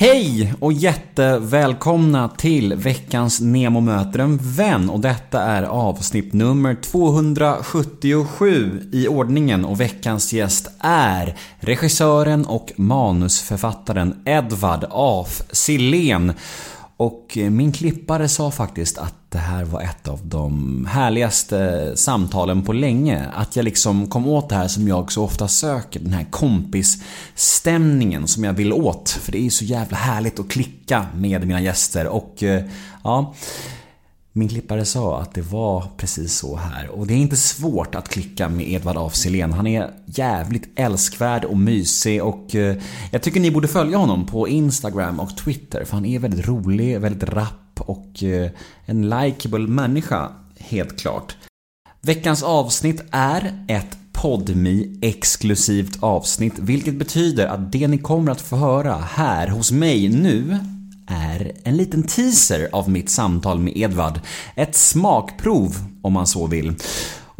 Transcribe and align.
Hej 0.00 0.54
och 0.60 0.72
jättevälkomna 0.72 2.28
till 2.28 2.74
veckans 2.74 3.40
Nemo 3.40 3.80
möter 3.80 4.18
en 4.18 4.38
vän 4.42 4.90
och 4.90 5.00
detta 5.00 5.42
är 5.42 5.62
avsnitt 5.62 6.32
nummer 6.32 6.74
277 6.74 8.88
i 8.92 9.08
ordningen 9.08 9.64
och 9.64 9.80
veckans 9.80 10.32
gäst 10.32 10.70
är 10.80 11.36
regissören 11.58 12.46
och 12.46 12.72
manusförfattaren 12.76 14.22
Edvard 14.24 14.86
af 14.90 15.42
Sillén. 15.50 16.32
Och 16.96 17.38
min 17.50 17.72
klippare 17.72 18.28
sa 18.28 18.50
faktiskt 18.50 18.98
att 18.98 19.19
det 19.30 19.38
här 19.38 19.64
var 19.64 19.80
ett 19.80 20.08
av 20.08 20.20
de 20.22 20.86
härligaste 20.86 21.92
samtalen 21.96 22.62
på 22.62 22.72
länge. 22.72 23.26
Att 23.34 23.56
jag 23.56 23.64
liksom 23.64 24.06
kom 24.06 24.26
åt 24.26 24.48
det 24.48 24.54
här 24.54 24.68
som 24.68 24.88
jag 24.88 25.12
så 25.12 25.24
ofta 25.24 25.48
söker. 25.48 26.00
Den 26.00 26.12
här 26.12 26.26
kompisstämningen 26.30 28.26
som 28.26 28.44
jag 28.44 28.52
vill 28.52 28.72
åt. 28.72 29.08
För 29.08 29.32
det 29.32 29.46
är 29.46 29.50
så 29.50 29.64
jävla 29.64 29.96
härligt 29.96 30.40
att 30.40 30.48
klicka 30.48 31.06
med 31.14 31.46
mina 31.46 31.60
gäster 31.60 32.06
och 32.06 32.42
eh, 32.42 32.64
ja... 33.04 33.34
Min 34.32 34.48
klippare 34.48 34.84
sa 34.84 35.20
att 35.20 35.34
det 35.34 35.42
var 35.42 35.86
precis 35.96 36.38
så 36.38 36.56
här 36.56 36.88
och 36.88 37.06
det 37.06 37.14
är 37.14 37.18
inte 37.18 37.36
svårt 37.36 37.94
att 37.94 38.08
klicka 38.08 38.48
med 38.48 38.70
Edvard 38.70 38.96
af 38.96 39.14
Sillén. 39.14 39.52
Han 39.52 39.66
är 39.66 39.90
jävligt 40.06 40.68
älskvärd 40.76 41.44
och 41.44 41.56
mysig 41.56 42.24
och 42.24 42.54
eh, 42.54 42.76
jag 43.10 43.22
tycker 43.22 43.40
ni 43.40 43.50
borde 43.50 43.68
följa 43.68 43.98
honom 43.98 44.26
på 44.26 44.48
Instagram 44.48 45.20
och 45.20 45.36
Twitter 45.36 45.84
för 45.84 45.94
han 45.94 46.04
är 46.04 46.18
väldigt 46.18 46.48
rolig, 46.48 47.00
väldigt 47.00 47.28
rapp 47.28 47.69
och 47.80 48.22
eh, 48.22 48.50
en 48.84 49.10
likeable 49.10 49.66
människa, 49.68 50.32
helt 50.58 51.00
klart. 51.00 51.36
Veckans 52.00 52.42
avsnitt 52.42 53.02
är 53.10 53.64
ett 53.68 53.96
podmi 54.12 54.98
exklusivt 55.02 56.02
avsnitt 56.02 56.58
vilket 56.58 56.94
betyder 56.94 57.46
att 57.46 57.72
det 57.72 57.88
ni 57.88 57.98
kommer 57.98 58.32
att 58.32 58.40
få 58.40 58.56
höra 58.56 58.96
här 58.96 59.48
hos 59.48 59.72
mig 59.72 60.08
nu 60.08 60.58
är 61.06 61.52
en 61.64 61.76
liten 61.76 62.02
teaser 62.02 62.68
av 62.72 62.90
mitt 62.90 63.10
samtal 63.10 63.58
med 63.58 63.76
Edvard. 63.76 64.20
Ett 64.54 64.76
smakprov 64.76 65.76
om 66.02 66.12
man 66.12 66.26
så 66.26 66.46
vill. 66.46 66.74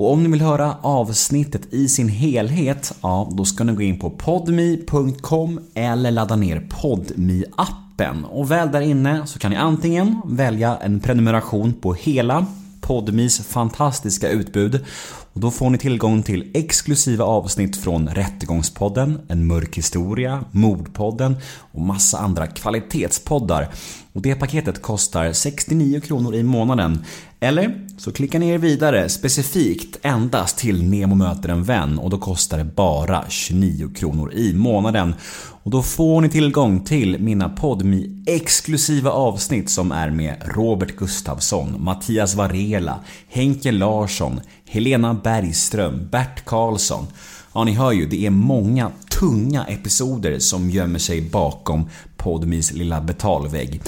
Och 0.01 0.13
om 0.13 0.23
ni 0.23 0.29
vill 0.29 0.41
höra 0.41 0.77
avsnittet 0.83 1.75
i 1.75 1.89
sin 1.89 2.09
helhet, 2.09 2.95
ja 3.01 3.29
då 3.33 3.45
ska 3.45 3.65
ni 3.65 3.73
gå 3.73 3.83
in 3.83 3.99
på 3.99 4.11
podmi.com 4.11 5.61
eller 5.75 6.11
ladda 6.11 6.37
ner 6.37 6.69
podmi 6.71 7.45
appen 7.57 7.90
och 8.25 8.51
väl 8.51 8.73
där 8.73 8.81
inne 8.81 9.27
så 9.27 9.39
kan 9.39 9.51
ni 9.51 9.57
antingen 9.57 10.21
välja 10.25 10.77
en 10.77 11.01
prenumeration 11.01 11.73
på 11.73 11.95
hela 11.95 12.47
Podmis 12.81 13.41
fantastiska 13.47 14.29
utbud 14.29 14.85
och 15.33 15.41
då 15.41 15.51
får 15.51 15.71
ni 15.71 15.79
tillgång 15.79 16.23
till 16.23 16.51
exklusiva 16.55 17.25
avsnitt 17.25 17.77
från 17.77 18.09
Rättegångspodden, 18.09 19.19
En 19.29 19.47
mörk 19.47 19.79
historia, 19.79 20.45
Mordpodden 20.51 21.37
och 21.73 21.81
massa 21.81 22.19
andra 22.19 22.47
kvalitetspoddar. 22.47 23.69
Och 24.13 24.23
det 24.23 24.35
paketet 24.35 24.83
kostar 24.83 25.33
69 25.33 26.01
kronor 26.01 26.35
i 26.35 26.43
månaden. 26.43 27.05
Eller 27.43 27.87
så 27.97 28.13
klickar 28.13 28.39
ni 28.39 28.49
er 28.49 28.59
vidare 28.59 29.09
specifikt 29.09 29.99
endast 30.03 30.59
till 30.59 30.83
Nemo 30.83 31.15
möter 31.15 31.49
en 31.49 31.65
vän 31.65 31.99
och 31.99 32.11
då 32.11 32.19
kostar 32.19 32.59
det 32.59 32.65
bara 32.65 33.25
29 33.29 33.89
kronor 33.95 34.33
i 34.33 34.55
månaden. 34.55 35.15
Och 35.63 35.71
då 35.71 35.83
får 35.83 36.21
ni 36.21 36.29
tillgång 36.29 36.85
till 36.85 37.19
mina 37.19 37.49
podmi 37.49 38.25
exklusiva 38.27 39.11
avsnitt 39.11 39.71
som 39.71 39.93
är 39.93 40.11
med 40.11 40.43
Robert 40.45 40.97
Gustafsson, 40.97 41.85
Mattias 41.85 42.35
Varela, 42.35 43.01
Henke 43.29 43.73
Larsson, 43.73 44.41
Helena 44.67 45.15
Bergström, 45.15 46.09
Bert 46.11 46.45
Karlsson. 46.45 47.07
Ja, 47.55 47.65
ni 47.65 47.73
hör 47.73 47.93
ju, 47.93 48.07
det 48.07 48.27
är 48.27 48.31
många 48.31 48.91
tunga 49.21 49.65
episoder 49.65 50.39
som 50.39 50.71
gömmer 50.71 50.99
sig 50.99 51.23
bakom 51.23 51.89
Podmis 52.17 52.73
lilla 52.73 53.01
betalvägg. 53.01 53.81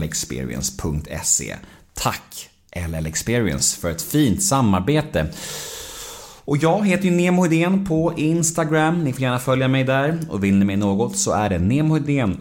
llexperience.se. 0.00 1.56
Tack 1.94 2.50
LL 2.76 3.06
Experience 3.06 3.80
för 3.80 3.90
ett 3.90 4.02
fint 4.02 4.42
samarbete. 4.42 5.32
Och 6.48 6.56
jag 6.56 6.86
heter 6.86 7.04
ju 7.04 7.10
Nemo 7.10 7.42
Hedén 7.42 7.84
på 7.84 8.12
Instagram, 8.16 9.04
ni 9.04 9.12
får 9.12 9.22
gärna 9.22 9.38
följa 9.38 9.68
mig 9.68 9.84
där. 9.84 10.18
Och 10.28 10.44
vill 10.44 10.54
ni 10.54 10.64
mig 10.64 10.76
något 10.76 11.16
så 11.16 11.32
är 11.32 11.48
det 11.48 11.58
nemohedén 11.58 12.38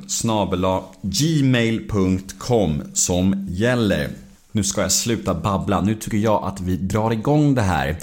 gmail.com 1.02 2.84
som 2.94 3.48
gäller. 3.50 4.10
Nu 4.52 4.64
ska 4.64 4.82
jag 4.82 4.92
sluta 4.92 5.34
babbla, 5.34 5.82
nu 5.82 5.96
tycker 5.96 6.18
jag 6.18 6.44
att 6.44 6.62
vi 6.62 6.78
drar 6.78 7.12
igång 7.12 7.56
det 7.56 7.62
här. 7.62 7.98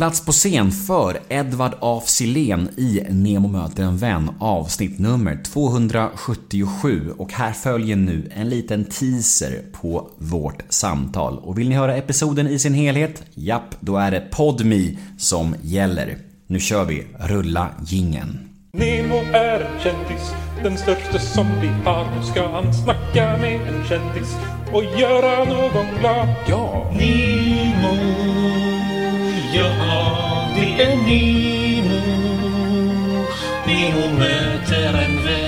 Plats 0.00 0.24
på 0.24 0.32
scen 0.32 0.72
för 0.72 1.18
Edvard 1.28 1.74
af 1.80 2.08
Sillén 2.08 2.68
i 2.76 3.04
Nemo 3.10 3.48
möter 3.48 3.82
en 3.82 3.96
vän 3.96 4.30
avsnitt 4.38 4.98
nummer 4.98 5.42
277 5.44 7.14
och 7.18 7.32
här 7.32 7.52
följer 7.52 7.96
nu 7.96 8.30
en 8.34 8.48
liten 8.48 8.84
teaser 8.84 9.62
på 9.72 10.10
vårt 10.18 10.62
samtal. 10.68 11.38
Och 11.38 11.58
vill 11.58 11.68
ni 11.68 11.74
höra 11.74 11.96
episoden 11.96 12.48
i 12.48 12.58
sin 12.58 12.74
helhet? 12.74 13.22
Japp, 13.34 13.76
då 13.80 13.96
är 13.96 14.10
det 14.10 14.20
Podmi 14.30 14.98
som 15.18 15.54
gäller. 15.62 16.18
Nu 16.46 16.60
kör 16.60 16.84
vi, 16.84 17.06
rulla 17.18 17.68
gingen. 17.86 18.38
Nemo 18.72 19.16
är 19.32 19.60
en 19.60 19.80
kändis, 19.80 20.32
den 20.62 20.78
största 20.78 21.18
som 21.18 21.46
vi 21.60 21.68
har. 21.68 22.16
Nu 22.16 22.22
ska 22.22 22.48
han 22.48 22.74
snacka 22.74 23.36
med 23.36 23.60
en 23.60 23.84
kändis 23.88 24.36
och 24.72 24.84
göra 25.00 25.44
någon 25.44 25.86
glad. 26.00 26.28
Ja! 26.48 26.69
Nemo. 31.10 32.00
Nemo 33.66 34.18
möter 34.18 34.94
en 34.94 35.24
vän. 35.24 35.40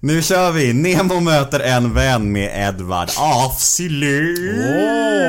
Nu 0.00 0.22
kör 0.22 0.52
vi! 0.52 0.72
Nemo 0.72 1.20
möter 1.20 1.60
en 1.60 1.94
vän 1.94 2.32
med 2.32 2.68
Edvard 2.68 3.10
af. 3.16 3.52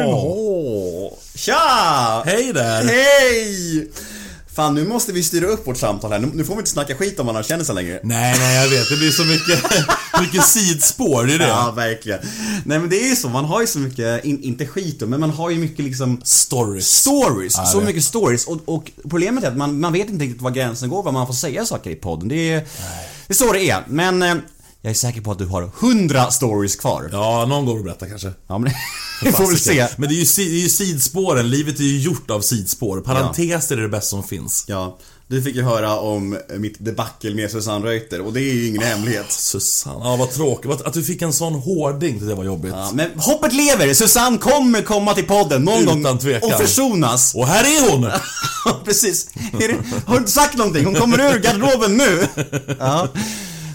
Åh. 0.08 1.14
Tja! 1.36 2.24
Hej 2.26 2.54
där! 2.54 2.84
Hej! 2.84 3.88
Fan, 4.56 4.76
nu 4.76 4.88
måste 4.88 5.12
vi 5.12 5.24
styra 5.24 5.46
upp 5.46 5.68
vårt 5.68 5.78
samtal 5.78 6.12
här. 6.12 6.20
Nu 6.20 6.44
får 6.44 6.54
vi 6.56 6.60
inte 6.60 6.72
snacka 6.72 6.96
skit 6.96 7.20
om 7.20 7.26
varandra 7.26 7.44
kändisar 7.44 7.74
längre. 7.74 8.00
Nej, 8.04 8.36
nej 8.40 8.56
jag 8.64 8.70
vet. 8.70 8.90
Det 8.90 8.98
blir 8.98 9.12
så 9.12 9.24
mycket, 9.24 9.64
mycket 10.22 10.46
sidspår, 10.46 11.24
det 11.26 11.34
är 11.34 11.40
det. 11.40 11.48
Ja, 11.48 11.72
verkligen. 11.76 12.20
Nej 12.66 12.80
men 12.80 12.90
det 12.90 12.96
är 13.06 13.10
ju 13.10 13.16
så, 13.16 13.30
man 13.30 13.46
har 13.46 13.62
ju 13.62 13.68
så 13.68 13.80
mycket, 13.80 14.26
in, 14.26 14.44
inte 14.44 14.66
skit 14.68 15.00
då, 15.00 15.08
men 15.08 15.20
man 15.20 15.30
har 15.30 15.50
ju 15.50 15.58
mycket 15.58 15.86
liksom 15.86 16.22
Stories. 16.24 16.88
Stories, 16.88 17.54
Ja, 17.58 17.66
så 17.66 17.80
det. 17.80 17.86
mycket 17.86 18.04
stories 18.04 18.46
och, 18.48 18.62
och 18.66 18.92
problemet 19.10 19.44
är 19.44 19.48
att 19.48 19.58
man, 19.58 19.80
man 19.80 19.94
vet 19.94 20.10
inte 20.10 20.26
riktigt 20.26 20.42
var 20.42 20.52
gränsen 20.52 20.90
går, 20.90 21.04
vad 21.04 21.14
man 21.14 21.28
får 21.28 21.34
säga 21.34 21.66
saker 21.66 21.90
i 21.90 21.96
podden. 21.96 22.28
Det 22.28 22.36
är, 22.54 22.60
det 23.28 23.34
är 23.34 23.34
så 23.34 23.54
det 23.54 23.70
är, 23.70 23.84
men 23.88 24.22
eh, 24.24 24.36
jag 24.82 24.92
är 24.92 24.96
säker 24.96 25.22
på 25.22 25.32
att 25.32 25.38
du 25.38 25.46
har 25.46 25.72
100 25.80 26.32
stories 26.32 26.76
kvar. 26.76 27.10
Ja, 27.12 27.46
någon 27.46 27.66
går 27.66 27.78
att 27.78 27.84
berätta 27.84 28.06
kanske. 28.06 28.32
Ja, 28.48 28.58
men 28.58 28.72
vi 29.24 29.32
får 29.32 29.48
väl 29.48 29.58
se. 29.58 29.88
Men 29.98 30.10
det 30.10 30.16
är, 30.16 30.18
ju, 30.18 30.46
det 30.50 30.56
är 30.58 30.62
ju 30.62 30.70
sidspåren, 30.70 31.50
livet 31.50 31.80
är 31.80 31.84
ju 31.84 32.00
gjort 32.00 32.32
av 32.32 32.42
sidspår. 32.42 33.02
Parenteser 33.02 33.78
är 33.78 33.82
det 33.82 33.90
bästa 33.90 34.10
som 34.10 34.24
finns. 34.24 34.66
Ja, 34.68 34.98
du 35.28 35.42
fick 35.42 35.56
ju 35.56 35.62
höra 35.64 36.00
om 36.00 36.38
mitt 36.58 36.86
debacle 36.86 37.36
med 37.36 37.52
Susanne 37.52 37.86
Reuter 37.86 38.22
och 38.22 38.34
det 38.34 38.42
är 38.42 38.54
ju 38.54 38.68
ingen 38.68 38.82
hemlighet. 38.82 39.32
Susanne, 39.32 40.00
ja 40.04 40.16
vad 40.16 40.32
tråkigt. 40.32 40.72
Att 40.72 40.94
du 40.94 41.04
fick 41.04 41.22
en 41.22 41.34
sån 41.34 41.54
hårding, 41.54 42.28
det 42.28 42.36
var 42.36 42.44
jobbigt. 42.44 42.74
Ja, 42.76 42.92
men 42.94 43.10
hoppet 43.20 43.54
lever! 43.54 43.94
Susanne 43.94 44.38
kommer 44.38 44.82
komma 44.82 45.14
till 45.14 45.28
podden 45.28 45.64
någon 45.64 45.84
Utan 45.84 46.04
gång 46.04 46.18
tvekan. 46.18 46.54
och 46.54 46.60
försonas. 46.60 47.36
Och 47.36 47.48
här 47.48 47.64
är 47.64 47.92
hon! 47.92 48.12
Precis. 48.86 49.28
Har 50.06 50.14
du 50.14 50.18
inte 50.20 50.32
sagt 50.32 50.58
någonting? 50.58 50.86
Hon 50.86 50.96
kommer 50.96 51.20
ur 51.20 51.40
garderoben 51.40 51.98
nu. 51.98 52.28
Ja. 52.80 53.08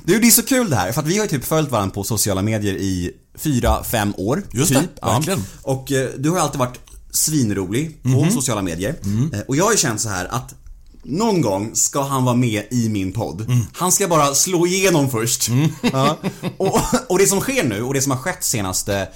Du, 0.07 0.19
det 0.21 0.27
är 0.27 0.31
så 0.31 0.43
kul 0.43 0.71
det 0.71 0.77
här, 0.77 0.93
för 0.93 1.01
att 1.01 1.07
vi 1.07 1.17
har 1.19 1.25
ju 1.25 1.31
typ 1.31 1.45
följt 1.45 1.71
varandra 1.71 1.95
på 1.95 2.05
sociala 2.05 2.43
medier 2.43 2.75
i 2.75 3.11
fyra, 3.39 3.85
fem 3.85 4.15
år. 4.17 4.43
Just 4.53 4.73
det, 4.75 4.81
typ. 4.81 5.05
verkligen. 5.05 5.45
Och 5.63 5.93
eh, 5.93 6.09
du 6.19 6.29
har 6.31 6.37
ju 6.37 6.43
alltid 6.43 6.59
varit 6.59 6.79
svinrolig 7.11 8.03
på 8.03 8.09
Mhm. 8.09 8.31
sociala 8.31 8.63
medier. 8.63 8.95
Eh, 9.33 9.41
Och 9.49 9.57
jag 9.57 9.65
har 9.65 9.73
ju 9.73 9.79
känt 9.79 10.01
så 10.01 10.09
här 10.09 10.25
att 10.25 10.55
någon 11.03 11.41
gång 11.41 11.71
ska 11.75 12.03
han 12.03 12.25
vara 12.25 12.35
med 12.37 12.63
i 12.71 12.89
min 12.89 13.13
podd. 13.13 13.41
Mm. 13.41 13.67
Han 13.73 13.93
ska 13.93 14.09
bara 14.09 14.35
slå 14.35 14.67
igenom 14.67 15.11
först. 15.11 15.49
Ja. 15.93 16.17
Och, 16.57 16.81
och 17.09 17.19
det 17.19 17.27
som 17.27 17.41
sker 17.41 17.65
nu 17.65 17.83
och 17.83 17.95
det 17.95 18.03
som 18.03 18.13
har 18.13 18.19
skett 18.19 18.45
senaste, 18.45 19.09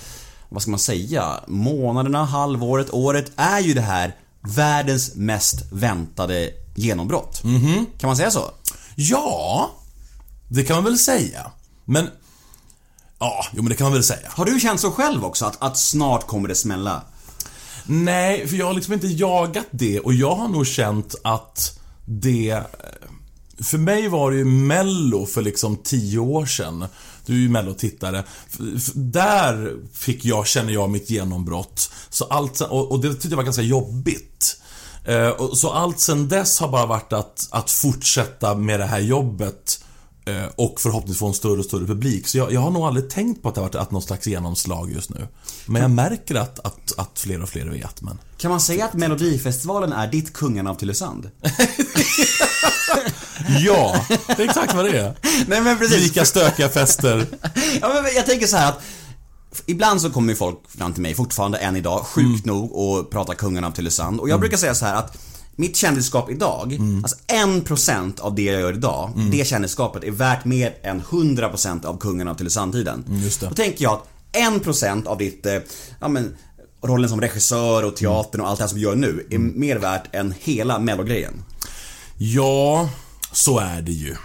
vad 0.49 0.63
ska 0.63 0.71
man 0.71 0.81
säga, 0.81 1.35
månaderna, 1.49 2.25
halvåret, 2.25 2.91
året 2.91 3.33
är 3.37 3.61
ju 3.61 3.75
det 3.75 3.81
här 3.81 4.17
världens 4.49 5.15
mest 5.15 5.57
väntade 5.73 6.51
genombrott. 6.75 7.45
Mhm. 7.45 7.87
Kan 7.99 8.09
man 8.09 8.17
säga 8.17 8.31
så? 8.31 8.51
Ja, 8.97 9.71
det 10.51 10.65
kan 10.65 10.77
man 10.77 10.85
väl 10.85 10.99
säga. 10.99 11.51
Men... 11.85 12.09
Ja, 13.19 13.45
jo 13.53 13.63
men 13.63 13.71
det 13.71 13.77
kan 13.77 13.85
man 13.85 13.93
väl 13.93 14.05
säga. 14.05 14.29
Har 14.29 14.45
du 14.45 14.61
känt 14.61 14.81
så 14.81 14.91
själv 14.91 15.25
också 15.25 15.45
att, 15.45 15.63
att 15.63 15.79
snart 15.79 16.27
kommer 16.27 16.49
det 16.49 16.55
smälla? 16.55 17.03
Nej, 17.87 18.49
för 18.49 18.57
jag 18.57 18.67
har 18.67 18.75
liksom 18.75 18.95
inte 18.95 19.07
jagat 19.07 19.67
det 19.71 20.01
och 20.01 20.15
jag 20.15 20.35
har 20.35 20.49
nog 20.49 20.67
känt 20.67 21.15
att 21.25 21.81
det... 22.05 22.63
För 23.63 23.79
mig 23.79 24.09
var 24.09 24.31
det 24.31 24.37
ju 24.37 24.45
Mello 24.45 25.27
för 25.27 25.43
liksom 25.43 25.77
tio 25.77 26.19
år 26.19 26.47
sedan. 26.47 26.87
Du 27.27 27.33
är 27.33 27.39
ju 27.39 27.49
Mello-tittare. 27.49 28.25
Där 28.95 29.77
fick 29.93 30.25
jag, 30.25 30.47
känner 30.47 30.73
jag, 30.73 30.91
mitt 30.91 31.11
genombrott. 31.11 31.91
Så 32.11 32.25
allt, 32.25 32.61
och, 32.61 33.01
det 33.01 33.13
tyckte 33.13 33.29
jag 33.29 33.37
var 33.37 33.45
ganska 33.45 33.63
jobbigt. 33.63 34.61
Eh, 35.05 35.53
Så 35.53 35.71
allt 35.71 36.01
sen 36.01 36.29
dess 36.29 36.61
har 36.61 36.69
bara 36.69 36.87
varit 36.87 37.13
att, 37.13 37.49
att 37.51 37.71
fortsätta 37.71 38.55
med 38.55 38.81
det 38.81 38.87
här 38.87 39.01
jobbet 39.01 39.85
eh, 39.85 39.90
och 40.57 40.81
förhoppningsvis 40.81 41.19
få 41.19 41.27
en 41.27 41.35
större 41.35 41.59
och 41.59 41.65
större 41.65 41.87
publik. 41.87 42.29
Så 42.29 42.39
jag, 42.39 42.53
jag 42.53 42.61
har 42.61 42.71
nog 42.71 42.83
aldrig 42.83 43.11
tänkt 43.11 43.43
på 43.43 43.49
att 43.49 43.55
det 43.55 43.61
har 43.61 43.69
varit 43.69 43.75
att 43.75 43.91
någon 43.91 44.03
slags 44.03 44.27
genomslag 44.27 44.91
just 44.93 45.11
nu. 45.11 45.29
Men 45.67 45.83
jag 45.83 45.91
märker 45.91 46.35
att, 46.35 46.59
att, 46.67 46.99
att 46.99 47.19
fler 47.19 47.43
och 47.43 47.49
fler 47.49 47.67
vet. 47.67 48.03
Men... 48.03 48.19
Kan 48.37 48.51
man 48.51 48.61
säga 48.61 48.85
att 48.85 48.95
Melodifestivalen 48.95 49.93
är 49.93 50.07
ditt 50.07 50.33
kungen 50.33 50.67
av 50.67 50.75
Tylösand? 50.75 51.31
Ja, 53.59 54.05
det 54.27 54.43
är 54.43 54.49
exakt 54.49 54.75
vad 54.75 54.85
det 54.85 54.99
är. 54.99 55.17
Nej 55.47 55.61
men 55.61 55.79
precis. 55.79 56.03
Lika 56.03 56.25
stökiga 56.25 56.69
fester. 56.69 57.27
Ja, 57.81 58.01
men 58.03 58.15
jag 58.15 58.27
tänker 58.27 58.47
så 58.47 58.57
här 58.57 58.69
att 58.69 58.81
Ibland 59.67 60.01
så 60.01 60.11
kommer 60.11 60.33
ju 60.33 60.37
folk 60.37 60.59
fram 60.69 60.93
till 60.93 61.03
mig, 61.03 61.15
fortfarande 61.15 61.59
än 61.59 61.77
idag, 61.77 62.07
sjukt 62.07 62.47
nog 62.47 62.73
och 62.73 63.11
pratar 63.11 63.35
kungen 63.35 63.65
av 63.65 63.71
Tylösand. 63.71 64.21
Och 64.21 64.29
jag 64.29 64.41
brukar 64.41 64.57
säga 64.57 64.75
så 64.75 64.87
här 64.87 64.95
att 64.95 65.17
mitt 65.61 65.77
kändisskap 65.77 66.31
idag, 66.31 66.79
alltså 67.03 67.17
1% 67.27 68.21
av 68.21 68.35
det 68.35 68.43
jag 68.43 68.61
gör 68.61 68.73
idag, 68.73 69.11
det 69.33 69.47
kändisskapet 69.47 70.05
är 70.05 70.11
värt 70.11 70.45
mer 70.45 70.75
än 70.83 71.03
100% 71.03 71.85
av 71.87 71.99
kungen 71.99 72.29
av 72.29 72.35
Tylösand-tiden. 72.35 73.05
just 73.09 73.41
det. 73.41 73.47
Då 73.49 73.55
tänker 73.55 73.85
jag 73.85 73.93
att 73.93 74.09
1% 74.33 75.07
av 75.07 75.19
ditt, 75.19 75.47
eh, 75.47 75.59
ja 76.01 76.09
men 76.09 76.37
rollen 76.83 77.09
som 77.09 77.21
regissör 77.21 77.85
och 77.85 77.97
teatern 77.97 78.41
och 78.41 78.49
allt 78.49 78.59
det 78.59 78.63
här 78.63 78.69
som 78.69 78.79
du 78.79 78.85
gör 78.85 78.97
nu 78.97 79.27
är 79.31 79.39
mer 79.39 79.77
värt 79.77 80.15
än 80.15 80.35
hela 80.39 80.79
mellogrejen. 80.79 81.45
Ja, 82.19 82.89
så 83.33 83.59
är 83.59 83.83
det 83.83 83.93
ju. 83.93 84.17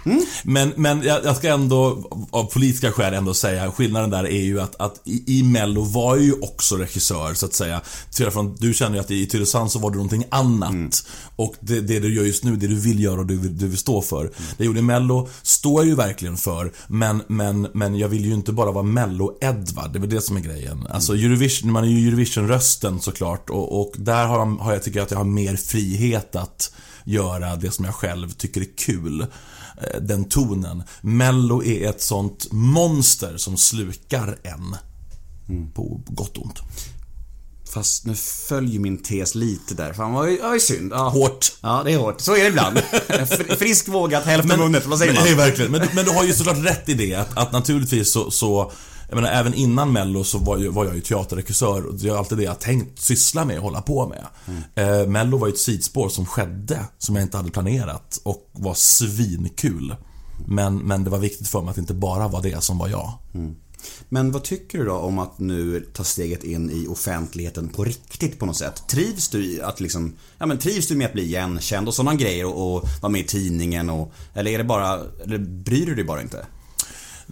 Men, 0.44 0.72
men 0.76 1.02
jag, 1.02 1.24
jag 1.24 1.36
ska 1.36 1.48
ändå 1.48 2.08
av 2.30 2.44
politiska 2.44 2.92
skäl 2.92 3.14
ändå 3.14 3.34
säga 3.34 3.72
skillnaden 3.72 4.10
där 4.10 4.24
är 4.26 4.42
ju 4.42 4.60
att, 4.60 4.76
att 4.80 5.00
i, 5.04 5.38
i 5.38 5.42
Mello 5.42 5.82
var 5.84 6.16
ju 6.16 6.32
också 6.32 6.76
regissör 6.76 7.34
så 7.34 7.46
att 7.46 7.54
säga. 7.54 7.80
Till 8.14 8.30
från, 8.30 8.56
du 8.58 8.74
känner 8.74 8.94
ju 8.94 9.00
att 9.00 9.10
i 9.10 9.26
Tylösand 9.26 9.70
så 9.72 9.78
var 9.78 9.90
du 9.90 9.96
någonting 9.96 10.24
annat. 10.30 11.06
Och 11.36 11.54
det, 11.60 11.80
det 11.80 11.98
du 12.00 12.14
gör 12.14 12.24
just 12.24 12.44
nu, 12.44 12.56
det 12.56 12.66
du 12.66 12.74
vill 12.74 13.00
göra 13.02 13.20
och 13.20 13.26
du 13.26 13.36
du 13.48 13.68
vill 13.68 13.78
stå 13.78 14.02
för. 14.02 14.24
Det 14.24 14.32
jag 14.56 14.66
gjorde 14.66 14.78
i 14.78 14.82
Mello 14.82 15.28
står 15.42 15.80
jag 15.80 15.88
ju 15.88 15.94
verkligen 15.94 16.36
för. 16.36 16.72
Men, 16.88 17.22
men, 17.28 17.68
men 17.74 17.96
jag 17.96 18.08
vill 18.08 18.24
ju 18.24 18.34
inte 18.34 18.52
bara 18.52 18.70
vara 18.72 18.84
Mello-Edvard, 18.84 19.92
det 19.92 19.98
är 19.98 20.00
väl 20.00 20.10
det 20.10 20.20
som 20.20 20.36
är 20.36 20.40
grejen. 20.40 20.86
Alltså 20.90 21.14
Eurovision, 21.14 21.72
man 21.72 21.84
är 21.84 21.88
ju 21.88 22.08
Eurovision-rösten 22.08 23.00
såklart 23.00 23.50
och, 23.50 23.80
och 23.80 23.92
där 23.96 24.26
har, 24.26 24.38
jag- 24.38 24.46
har 24.56 24.72
jag, 24.72 24.82
tycker 24.82 24.98
jag 24.98 25.04
att 25.04 25.10
jag 25.10 25.18
har 25.18 25.24
mer 25.24 25.56
frihet 25.56 26.36
att 26.36 26.72
göra 27.06 27.56
det 27.56 27.70
som 27.70 27.84
jag 27.84 27.94
själv 27.94 28.30
tycker 28.32 28.60
är 28.60 28.76
kul. 28.78 29.20
Eh, 29.20 30.00
Den 30.00 30.24
tonen. 30.24 30.82
Mello 31.00 31.64
är 31.64 31.88
ett 31.90 32.02
sånt 32.02 32.46
monster 32.52 33.36
som 33.36 33.56
slukar 33.56 34.38
en. 34.42 34.76
På 35.74 36.00
gott 36.06 36.36
och 36.38 36.44
ont. 36.46 36.58
Fast 37.74 38.06
nu 38.06 38.14
följer 38.48 38.80
min 38.80 39.02
tes 39.02 39.34
lite 39.34 39.74
där. 39.74 39.92
Fan 39.92 40.12
vad 40.12 40.28
är 40.28 40.58
synd. 40.58 40.92
Ja. 40.92 41.08
Hårt. 41.08 41.52
Ja, 41.60 41.82
det 41.84 41.92
är 41.92 41.98
hårt. 41.98 42.20
Så 42.20 42.36
är 42.36 42.40
det 42.40 42.46
ibland. 42.48 42.76
Fr- 43.08 43.56
Friskt 43.56 43.88
vågat, 43.88 44.24
hälften 44.24 44.58
vunnet. 44.60 44.86
Vad 44.86 44.98
säger 44.98 45.14
man? 45.14 45.24
Nej, 45.24 45.34
verkligen. 45.34 45.70
Men, 45.72 45.88
men 45.94 46.04
du 46.04 46.10
har 46.10 46.24
ju 46.24 46.32
såklart 46.32 46.58
rätt 46.64 46.88
i 46.88 46.94
det 46.94 47.14
att, 47.14 47.36
att 47.36 47.52
naturligtvis 47.52 48.12
så, 48.12 48.30
så 48.30 48.72
jag 49.08 49.16
menar, 49.16 49.28
även 49.28 49.54
innan 49.54 49.92
Mello 49.92 50.24
så 50.24 50.38
var, 50.38 50.58
ju, 50.58 50.68
var 50.68 50.84
jag 50.84 50.94
ju 50.94 51.00
teaterregissör 51.00 51.86
och 51.86 51.94
det 51.94 52.08
är 52.08 52.16
alltid 52.16 52.38
det 52.38 52.44
jag 52.44 52.60
tänkt 52.60 53.00
syssla 53.00 53.44
med 53.44 53.56
och 53.56 53.62
hålla 53.62 53.82
på 53.82 54.06
med. 54.08 54.26
Eh, 54.74 55.06
Mello 55.06 55.38
var 55.38 55.46
ju 55.46 55.52
ett 55.52 55.58
sidspår 55.58 56.08
som 56.08 56.26
skedde, 56.26 56.80
som 56.98 57.16
jag 57.16 57.22
inte 57.22 57.36
hade 57.36 57.50
planerat 57.50 58.20
och 58.22 58.50
var 58.52 58.74
svinkul. 58.74 59.96
Men, 60.46 60.78
men 60.78 61.04
det 61.04 61.10
var 61.10 61.18
viktigt 61.18 61.48
för 61.48 61.60
mig 61.60 61.70
att 61.70 61.76
det 61.76 61.80
inte 61.80 61.94
bara 61.94 62.28
var 62.28 62.42
det 62.42 62.64
som 62.64 62.78
var 62.78 62.88
jag. 62.88 63.12
Men 64.08 64.32
vad 64.32 64.44
tycker 64.44 64.78
du 64.78 64.84
då 64.84 64.94
om 64.94 65.18
att 65.18 65.38
nu 65.38 65.80
ta 65.80 66.04
steget 66.04 66.44
in 66.44 66.70
i 66.70 66.86
offentligheten 66.86 67.68
på 67.68 67.84
riktigt 67.84 68.38
på 68.38 68.46
något 68.46 68.56
sätt? 68.56 68.82
Trivs 68.88 69.28
du 69.28 69.62
att 69.62 69.80
liksom, 69.80 70.14
ja 70.38 70.46
men 70.46 70.58
trivs 70.58 70.88
du 70.88 70.96
med 70.96 71.06
att 71.06 71.12
bli 71.12 71.22
igenkänd 71.22 71.88
och 71.88 71.94
sådana 71.94 72.14
grejer 72.14 72.46
och, 72.46 72.76
och 72.76 72.88
vara 73.00 73.12
med 73.12 73.20
i 73.20 73.24
tidningen 73.24 73.90
och, 73.90 74.12
eller 74.34 74.50
är 74.50 74.58
det 74.58 74.64
bara, 74.64 75.00
eller 75.24 75.38
bryr 75.38 75.86
du 75.86 75.94
dig 75.94 76.04
bara 76.04 76.22
inte? 76.22 76.46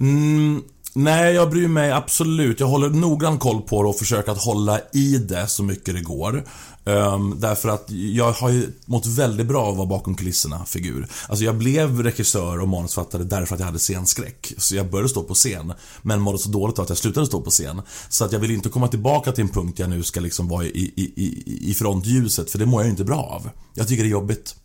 Mm, 0.01 0.63
nej, 0.95 1.35
jag 1.35 1.51
bryr 1.51 1.69
mig 1.69 1.93
absolut. 1.93 2.61
Jag 2.61 2.67
håller 2.67 2.91
noggrann 2.91 3.39
koll 3.39 3.63
på 3.63 3.83
det 3.83 3.89
och 3.89 3.97
försöker 3.97 4.33
att 4.33 4.45
hålla 4.45 4.81
i 4.93 5.19
det 5.19 5.49
så 5.49 5.63
mycket 5.63 5.95
det 5.95 6.01
går. 6.01 6.45
Um, 6.87 7.37
därför 7.41 7.69
att 7.69 7.85
jag 7.91 8.33
har 8.33 8.51
ju 8.51 8.73
mått 8.87 9.07
väldigt 9.07 9.47
bra 9.47 9.63
av 9.63 9.71
att 9.71 9.77
vara 9.77 9.87
bakom 9.87 10.15
kulisserna 10.15 10.65
figur. 10.65 11.09
Alltså 11.29 11.45
jag 11.45 11.57
blev 11.57 12.03
regissör 12.03 12.61
och 12.61 12.69
manusförfattare 12.69 13.23
därför 13.23 13.55
att 13.55 13.61
jag 13.61 13.67
hade 13.67 13.79
scenskräck. 13.79 14.53
Så 14.59 14.77
jag 14.77 14.91
började 14.91 15.09
stå 15.09 15.23
på 15.23 15.35
scen. 15.35 15.73
Men 16.03 16.21
mådde 16.21 16.39
så 16.39 16.49
dåligt 16.49 16.79
av 16.79 16.83
att 16.83 16.89
jag 16.89 16.99
slutade 16.99 17.27
stå 17.27 17.41
på 17.41 17.51
scen. 17.51 17.83
Så 18.09 18.25
att 18.25 18.33
jag 18.33 18.41
vill 18.41 18.51
inte 18.51 18.69
komma 18.69 18.89
tillbaka 18.89 19.33
till 19.33 19.43
en 19.43 19.49
punkt 19.49 19.79
jag 19.79 19.91
nu 19.91 20.03
ska 20.03 20.21
liksom 20.21 20.49
vara 20.49 20.65
i, 20.65 20.93
i, 20.97 21.13
i, 21.17 21.71
i 21.71 21.75
frontljuset, 21.75 22.51
för 22.51 22.59
det 22.59 22.67
mår 22.67 22.81
jag 22.81 22.87
ju 22.87 22.91
inte 22.91 23.05
bra 23.05 23.21
av. 23.21 23.51
Jag 23.75 23.89
tycker 23.89 24.03
det 24.03 24.09
är 24.09 24.11
jobbigt. 24.11 24.57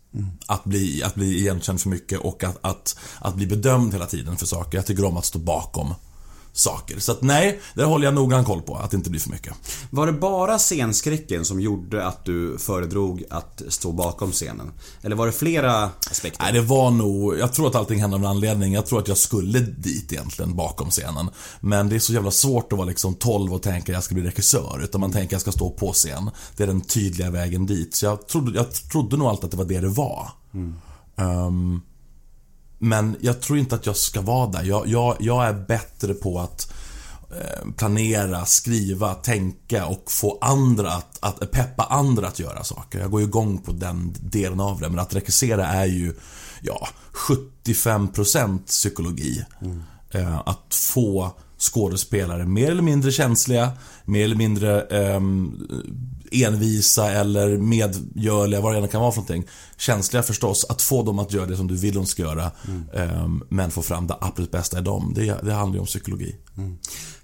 Att 0.46 0.64
bli, 0.64 1.02
att 1.02 1.14
bli 1.14 1.38
igenkänd 1.38 1.80
för 1.80 1.88
mycket 1.88 2.20
och 2.20 2.44
att, 2.44 2.58
att, 2.60 2.96
att 3.18 3.34
bli 3.34 3.46
bedömd 3.46 3.92
hela 3.92 4.06
tiden 4.06 4.36
för 4.36 4.46
saker. 4.46 4.78
Jag 4.78 4.86
tycker 4.86 5.04
om 5.04 5.16
att 5.16 5.24
stå 5.24 5.38
bakom 5.38 5.94
saker. 6.52 6.98
Så 6.98 7.12
att 7.12 7.22
nej, 7.22 7.60
där 7.74 7.84
håller 7.84 8.04
jag 8.04 8.14
noggrann 8.14 8.44
koll 8.44 8.62
på 8.62 8.76
att 8.76 8.90
det 8.90 8.96
inte 8.96 9.10
blir 9.10 9.20
för 9.20 9.30
mycket. 9.30 9.54
Var 9.90 10.06
det 10.06 10.12
bara 10.12 10.58
scenskräcken 10.58 11.44
som 11.44 11.60
gjorde 11.60 12.06
att 12.06 12.24
du 12.24 12.58
föredrog 12.58 13.24
att 13.30 13.62
stå 13.68 13.92
bakom 13.92 14.32
scenen? 14.32 14.72
Eller 15.02 15.16
var 15.16 15.26
det 15.26 15.32
flera 15.32 15.90
aspekter? 16.10 16.42
Nej, 16.42 16.52
det 16.52 16.60
var 16.60 16.90
nog... 16.90 17.38
Jag 17.38 17.52
tror 17.52 17.66
att 17.66 17.74
allting 17.74 18.00
hände 18.00 18.16
av 18.16 18.22
en 18.22 18.28
anledning. 18.28 18.72
Jag 18.72 18.86
tror 18.86 18.98
att 18.98 19.08
jag 19.08 19.16
skulle 19.16 19.58
dit 19.58 20.12
egentligen, 20.12 20.56
bakom 20.56 20.90
scenen. 20.90 21.30
Men 21.60 21.88
det 21.88 21.94
är 21.94 22.00
så 22.00 22.12
jävla 22.12 22.30
svårt 22.30 22.72
att 22.72 22.78
vara 22.78 22.88
liksom 22.88 23.14
12 23.14 23.54
och 23.54 23.62
tänka 23.62 23.92
att 23.92 23.94
jag 23.94 24.04
ska 24.04 24.14
bli 24.14 24.24
regissör. 24.24 24.80
Utan 24.84 25.00
man 25.00 25.12
tänker 25.12 25.26
att 25.26 25.32
jag 25.32 25.40
ska 25.40 25.52
stå 25.52 25.70
på 25.70 25.92
scen. 25.92 26.30
Det 26.56 26.62
är 26.62 26.66
den 26.66 26.80
tydliga 26.80 27.30
vägen 27.30 27.66
dit. 27.66 27.94
Så 27.94 28.06
jag 28.06 28.28
trodde, 28.28 28.58
jag 28.58 28.72
trodde 28.72 29.16
nog 29.16 29.28
alltid 29.28 29.44
att 29.44 29.50
det 29.50 29.56
var 29.56 29.64
det 29.64 29.80
det 29.80 29.88
var. 29.88 30.28
Ehm, 31.16 31.80
men 32.82 33.16
jag 33.20 33.40
tror 33.40 33.58
inte 33.58 33.74
att 33.74 33.86
jag 33.86 33.96
ska 33.96 34.20
vara 34.20 34.46
där. 34.46 34.62
Jag, 34.62 34.88
jag, 34.88 35.16
jag 35.20 35.46
är 35.46 35.52
bättre 35.52 36.14
på 36.14 36.40
att 36.40 36.72
eh, 37.30 37.72
planera, 37.76 38.46
skriva, 38.46 39.14
tänka 39.14 39.86
och 39.86 40.10
få 40.10 40.38
andra 40.40 40.92
att, 40.92 41.18
att 41.20 41.50
peppa 41.50 41.82
andra 41.82 42.28
att 42.28 42.38
göra 42.38 42.64
saker. 42.64 43.00
Jag 43.00 43.10
går 43.10 43.20
ju 43.20 43.26
igång 43.26 43.58
på 43.58 43.72
den 43.72 44.14
delen 44.20 44.60
av 44.60 44.80
det. 44.80 44.88
Men 44.88 44.98
att 44.98 45.14
regissera 45.14 45.66
är 45.66 45.86
ju, 45.86 46.14
ja, 46.62 46.88
75% 47.12 48.58
psykologi. 48.66 49.44
Eh, 50.10 50.38
att 50.38 50.74
få 50.74 51.32
skådespelare 51.60 52.46
mer 52.46 52.70
eller 52.70 52.82
mindre 52.82 53.12
känsliga, 53.12 53.72
mer 54.04 54.24
eller 54.24 54.36
mindre 54.36 54.80
ehm, 54.82 55.68
envisa 56.32 57.10
eller 57.10 57.56
medgörliga, 57.58 58.60
vad 58.60 58.74
det 58.74 58.78
än 58.78 58.88
kan 58.88 59.00
vara 59.00 59.12
för 59.12 59.20
någonting. 59.20 59.48
Känsliga 59.76 60.22
förstås, 60.22 60.66
att 60.68 60.82
få 60.82 61.02
dem 61.02 61.18
att 61.18 61.32
göra 61.32 61.46
det 61.46 61.56
som 61.56 61.66
du 61.68 61.76
vill 61.76 61.94
de 61.94 62.06
ska 62.06 62.22
göra. 62.22 62.50
ehm, 62.94 63.42
men 63.48 63.70
få 63.70 63.82
fram 63.82 64.06
det 64.06 64.16
absolut 64.20 64.50
bästa 64.50 64.78
i 64.78 64.82
dem. 64.82 65.12
Det, 65.16 65.22
det 65.42 65.52
handlar 65.52 65.74
ju 65.74 65.80
om 65.80 65.86
psykologi. 65.86 66.36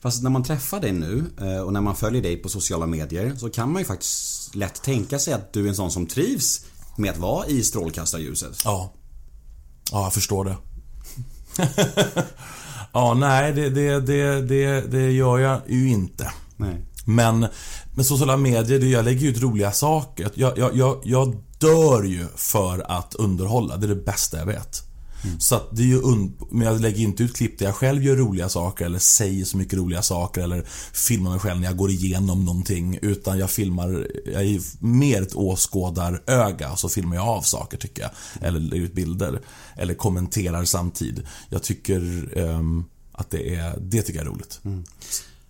Fast 0.01 0.23
när 0.23 0.31
man 0.31 0.45
träffar 0.45 0.81
dig 0.81 0.93
nu 0.93 1.25
eh, 1.41 1.61
och 1.61 1.73
när 1.73 1.81
man 1.81 1.97
följer 1.97 2.23
dig 2.23 2.37
på 2.37 2.49
sociala 2.49 2.87
medier 2.87 3.35
så 3.37 3.51
kan 3.51 3.73
man 3.73 3.83
ju 3.83 3.87
faktiskt 3.87 4.55
lätt 4.55 4.83
tänka 4.83 5.19
sig 5.19 5.35
att 5.35 5.53
du 5.53 5.65
är 5.65 5.69
en 5.69 5.75
sån 5.75 5.91
som 5.91 6.07
trivs 6.07 6.65
med 6.97 7.11
att 7.11 7.19
vara 7.19 7.47
i 7.47 7.63
strålkastarljuset. 7.63 8.63
Ja. 8.65 8.93
Ja, 9.93 10.03
jag 10.03 10.15
förstår 10.15 10.45
det. 10.45 10.57
ja, 12.97 13.15
nej, 13.15 13.53
det, 13.53 13.71
det, 13.71 14.01
det, 14.01 14.41
det, 14.43 14.81
det 14.81 15.11
gör 15.13 15.39
jag 15.39 15.61
ju 15.67 15.89
inte. 15.89 16.33
Nej. 16.57 16.85
Men 17.05 17.47
med 17.95 18.07
sociala 18.07 18.37
medier, 18.37 18.79
det, 18.79 18.87
jag 18.87 19.05
lägger 19.05 19.29
ut 19.29 19.43
roliga 19.43 19.73
saker. 19.73 20.31
Jag, 20.35 20.59
jag, 20.59 20.77
jag, 20.77 21.01
jag 21.05 21.37
dör 21.59 22.03
ju 22.03 22.27
för 22.37 22.91
att 22.91 23.15
underhålla. 23.15 23.77
Det 23.77 23.87
är 23.87 23.89
det 23.89 24.05
bästa 24.05 24.39
jag 24.39 24.47
vet. 24.47 24.83
Så 25.39 25.55
att 25.55 25.69
det 25.77 25.83
är 25.83 25.87
ju 25.87 26.01
und- 26.01 26.47
Men 26.51 26.67
jag 26.67 26.81
lägger 26.81 26.99
inte 27.01 27.23
ut 27.23 27.37
klipp 27.37 27.59
där 27.59 27.67
jag 27.67 27.75
själv 27.75 28.05
gör 28.05 28.17
roliga 28.17 28.49
saker 28.49 28.85
eller 28.85 28.99
säger 28.99 29.45
så 29.45 29.57
mycket 29.57 29.79
roliga 29.79 30.03
saker 30.03 30.41
eller 30.43 30.65
filmar 30.93 31.31
mig 31.31 31.41
själv 31.41 31.61
när 31.61 31.67
jag 31.69 31.77
går 31.77 31.91
igenom 31.91 32.45
någonting. 32.45 32.99
Utan 33.03 33.39
jag 33.39 33.51
filmar, 33.51 34.07
jag 34.33 34.43
är 34.43 34.85
mer 34.85 35.23
ett 35.23 35.35
åskådaröga 35.35 36.77
så 36.77 36.89
filmar 36.89 37.17
jag 37.17 37.29
av 37.29 37.43
saker 37.43 37.79
tycker 37.79 38.03
jag. 38.03 38.11
Eller 38.49 38.61
lägger 38.61 38.85
ut 38.85 38.95
bilder. 38.95 39.41
Eller 39.77 39.95
kommenterar 39.95 40.65
samtidigt. 40.65 41.25
Jag 41.49 41.63
tycker 41.63 42.29
um, 42.39 42.85
att 43.13 43.31
det 43.31 43.55
är, 43.55 43.79
det 43.81 44.03
tycker 44.03 44.19
jag 44.19 44.27
är 44.27 44.31
roligt. 44.31 44.61
Mm. 44.65 44.85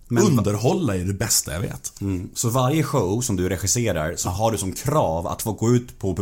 Men- 0.07 0.23
Underhålla 0.23 0.95
är 0.95 0.99
det 0.99 1.13
bästa 1.13 1.53
jag 1.53 1.59
vet. 1.59 2.01
Mm. 2.01 2.29
Så 2.33 2.49
varje 2.49 2.83
show 2.83 3.21
som 3.21 3.35
du 3.35 3.49
regisserar 3.49 4.15
så 4.15 4.29
har 4.29 4.51
du 4.51 4.57
som 4.57 4.71
krav 4.71 5.27
att 5.27 5.41
få 5.41 5.51
gå 5.51 5.75
ut 5.75 5.99
på, 5.99 6.15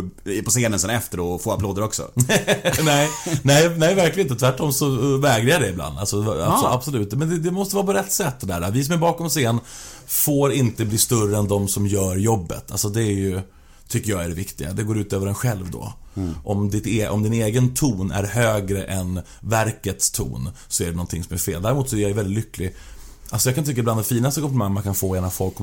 på 0.44 0.50
scenen 0.50 0.80
sen 0.80 0.90
efter 0.90 1.20
och 1.20 1.42
få 1.42 1.52
applåder 1.52 1.84
också? 1.84 2.12
nej, 2.16 3.10
nej, 3.42 3.70
nej, 3.78 3.96
verkligen 3.96 4.30
inte. 4.30 4.40
Tvärtom 4.40 4.74
så 4.74 4.88
uh, 4.88 5.20
vägrar 5.20 5.50
jag 5.50 5.62
det 5.62 5.70
ibland. 5.70 6.00
Alltså, 6.00 6.18
alltså. 6.42 6.68
Absolut. 6.68 7.14
Men 7.14 7.30
det, 7.30 7.40
det 7.40 7.52
måste 7.52 7.76
vara 7.76 7.86
på 7.86 7.94
rätt 7.94 8.12
sätt 8.12 8.36
det 8.40 8.48
där. 8.48 8.72
Vi 8.72 8.84
som 8.84 8.94
är 8.94 8.98
bakom 8.98 9.30
scen 9.30 9.60
får 10.08 10.52
inte 10.54 10.86
bli 10.86 10.98
större 10.98 11.38
än 11.38 11.48
de 11.48 11.68
som 11.68 11.88
gör 11.88 12.16
jobbet. 12.16 12.72
Alltså 12.72 12.90
det 12.90 13.02
är 13.02 13.14
ju, 13.14 13.42
tycker 13.88 14.12
jag 14.12 14.24
är 14.24 14.30
det 14.30 14.36
viktiga. 14.36 14.74
Det 14.74 14.84
går 14.84 14.98
ut 14.98 15.14
över 15.14 15.28
en 15.28 15.36
själv 15.36 15.72
då. 15.72 15.94
Om, 16.44 16.70
ditt 16.70 16.88
e, 16.88 17.08
om 17.08 17.24
din 17.24 17.34
egen 17.34 17.74
ton 17.74 18.12
är 18.12 18.24
högre 18.24 18.84
än 18.84 19.22
verkets 19.40 20.12
ton 20.12 20.50
så 20.68 20.84
är 20.84 20.88
det 20.88 20.94
någonting 20.96 21.24
som 21.24 21.34
är 21.34 21.38
fel. 21.38 21.62
Däremot 21.62 21.90
så 21.90 21.96
är 21.96 22.00
jag 22.00 22.14
väldigt 22.14 22.36
lycklig. 22.38 22.76
Alltså 23.30 23.50
jag 23.50 23.56
kan 23.56 23.66
tycka 23.66 23.84
bland 23.84 24.00
det 24.00 24.04
finaste 24.04 24.42
komplimang 24.42 24.74
man 24.74 24.84
kan 24.84 24.96
få 24.96 25.16
är 25.16 25.22
när 25.22 25.30
folk 25.30 25.56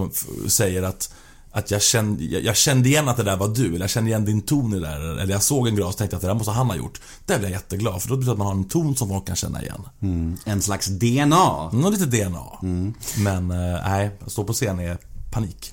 säger 0.48 0.82
att 0.82 1.12
att 1.52 1.70
jag 1.70 1.82
kände, 1.82 2.24
jag, 2.24 2.56
kände 2.56 2.88
igen 2.88 3.08
att 3.08 3.16
det 3.16 3.22
där 3.22 3.36
var 3.36 3.48
du, 3.48 3.66
eller 3.66 3.80
jag 3.80 3.90
kände 3.90 4.10
igen 4.10 4.24
din 4.24 4.40
ton 4.40 4.74
i 4.74 4.80
det 4.80 4.86
där. 4.86 5.18
Eller 5.20 5.32
jag 5.32 5.42
såg 5.42 5.68
en 5.68 5.76
gras 5.76 5.94
och 5.94 5.98
tänkte 5.98 6.16
att 6.16 6.22
det 6.22 6.28
där 6.28 6.34
måste 6.34 6.50
han 6.50 6.66
ha 6.66 6.76
gjort. 6.76 7.00
Det 7.26 7.38
blir 7.38 7.48
jag 7.48 7.50
jätteglad, 7.50 8.02
för 8.02 8.08
då 8.08 8.16
betyder 8.16 8.26
det 8.26 8.32
att 8.32 8.38
man 8.38 8.46
har 8.46 8.54
en 8.54 8.68
ton 8.68 8.96
som 8.96 9.08
folk 9.08 9.26
kan 9.26 9.36
känna 9.36 9.62
igen. 9.62 9.82
En 10.44 10.62
slags 10.62 10.86
DNA. 10.86 11.70
Något 11.72 11.92
lite 11.92 12.06
DNA. 12.06 12.44
Men 13.18 13.50
eh, 13.50 13.80
nej, 13.84 14.10
att 14.26 14.32
stå 14.32 14.44
på 14.44 14.52
scen 14.52 14.80
är 14.80 14.98
panik. 15.30 15.72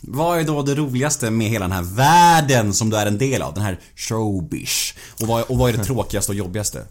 Vad 0.00 0.38
är 0.38 0.44
då 0.44 0.62
det 0.62 0.74
roligaste 0.74 1.30
med 1.30 1.48
hela 1.48 1.64
den 1.64 1.72
här 1.72 1.82
världen 1.82 2.74
som 2.74 2.90
du 2.90 2.96
är 2.96 3.06
en 3.06 3.18
del 3.18 3.42
av? 3.42 3.54
Den 3.54 3.62
här 3.62 3.80
showbiz. 3.96 4.94
Och 5.20 5.26
vad, 5.26 5.42
och 5.42 5.58
vad 5.58 5.74
är 5.74 5.76
det 5.76 5.84
tråkigaste 5.84 6.32
och 6.32 6.36
jobbigaste? 6.36 6.86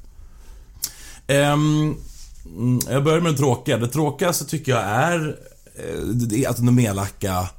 Ehm, 1.27 1.96
mm, 2.45 2.79
jag 2.89 3.03
börjar 3.03 3.21
med 3.21 3.33
det 3.33 3.38
tråkiga. 3.38 3.77
Det 3.77 3.88
tråkigaste 3.88 4.45
tycker 4.45 4.71
jag 4.71 4.81
är 4.81 5.38
eh, 5.75 6.00
det 6.03 6.45
är 6.45 6.50
att 6.50 6.57
de 6.57 6.79
elaka 6.79 7.50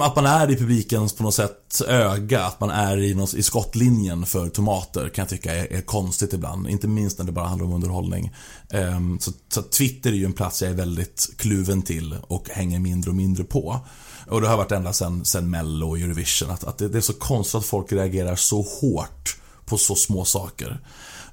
att 0.00 0.16
man 0.16 0.26
är 0.26 0.50
i 0.50 0.56
publikens 0.56 1.12
på 1.12 1.22
något 1.22 1.34
sätt 1.34 1.82
öga, 1.88 2.44
att 2.44 2.60
man 2.60 2.70
är 2.70 2.98
i, 2.98 3.14
något, 3.14 3.34
i 3.34 3.42
skottlinjen 3.42 4.26
för 4.26 4.48
tomater 4.48 5.08
kan 5.08 5.22
jag 5.22 5.28
tycka 5.28 5.54
är, 5.54 5.72
är 5.72 5.80
konstigt 5.80 6.32
ibland. 6.32 6.68
Inte 6.68 6.88
minst 6.88 7.18
när 7.18 7.26
det 7.26 7.32
bara 7.32 7.46
handlar 7.46 7.66
om 7.66 7.72
underhållning. 7.72 8.34
Um, 8.70 9.18
så, 9.20 9.32
så 9.48 9.62
Twitter 9.62 10.10
är 10.10 10.14
ju 10.14 10.24
en 10.24 10.32
plats 10.32 10.62
jag 10.62 10.70
är 10.70 10.76
väldigt 10.76 11.30
kluven 11.36 11.82
till 11.82 12.16
och 12.22 12.48
hänger 12.48 12.78
mindre 12.78 13.10
och 13.10 13.16
mindre 13.16 13.44
på. 13.44 13.80
Och 14.26 14.40
det 14.40 14.48
har 14.48 14.56
varit 14.56 14.72
ända 14.72 14.92
sen, 14.92 15.24
sen 15.24 15.50
Mello 15.50 15.88
och 15.88 15.98
Eurovision 15.98 16.50
att, 16.50 16.64
att 16.64 16.78
det, 16.78 16.88
det 16.88 16.98
är 16.98 17.02
så 17.02 17.12
konstigt 17.12 17.54
att 17.58 17.64
folk 17.64 17.92
reagerar 17.92 18.36
så 18.36 18.62
hårt 18.62 19.36
på 19.64 19.78
så 19.78 19.94
små 19.94 20.24
saker. 20.24 20.80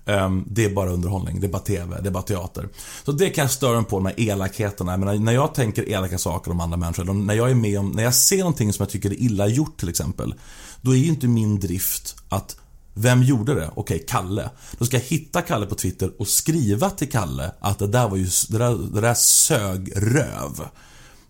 Ehm, 0.10 0.44
det 0.48 0.66
är 0.66 0.70
bara 0.70 0.90
underhållning, 0.90 1.40
det 1.40 1.48
är 1.48 1.52
bara 1.52 1.62
TV, 1.62 2.02
det 2.02 2.10
är 2.10 2.12
bara 2.12 2.24
teater. 2.24 2.70
Så 3.06 3.12
det 3.12 3.30
kan 3.30 3.42
jag 3.42 3.52
störa 3.52 3.76
mig 3.76 3.90
på, 3.90 3.96
de 3.96 4.06
här 4.06 4.20
elakheterna. 4.20 4.98
Men 4.98 5.24
när 5.24 5.34
jag 5.34 5.54
tänker 5.54 5.90
elaka 5.90 6.18
saker 6.18 6.52
om 6.52 6.60
andra 6.60 6.78
människor, 6.78 7.14
när 7.14 7.34
jag 7.34 7.50
är 7.50 7.56
med 7.56 7.80
om, 7.80 7.92
när 7.92 8.04
jag 8.04 8.16
ser 8.16 8.38
någonting 8.38 8.74
som 8.74 8.84
jag 8.84 8.90
tycker 8.90 9.10
är 9.10 9.22
illa 9.22 9.48
gjort 9.48 9.80
till 9.80 9.90
exempel. 9.90 10.34
Då 10.82 10.92
är 10.92 10.98
ju 10.98 11.08
inte 11.08 11.28
min 11.28 11.60
drift 11.60 12.16
att 12.30 12.58
vem 12.94 13.24
gjorde 13.24 13.56
det? 13.56 13.72
Okej, 13.76 14.06
Kalle. 14.08 14.50
Då 14.78 14.86
ska 14.86 14.98
jag 14.98 15.04
hitta 15.04 15.42
Kalle 15.42 15.66
på 15.66 15.76
Twitter 15.76 16.12
och 16.22 16.28
skriva 16.28 16.90
till 16.90 17.12
Kalle 17.12 17.52
att 17.60 17.80
det 17.80 17.88
där 17.88 18.10
var 18.10 18.18
ju, 18.18 18.28
det 18.50 18.58
där, 18.58 18.94
det 18.94 19.02
där 19.02 19.14
sög 19.14 19.92
röv. 19.96 20.68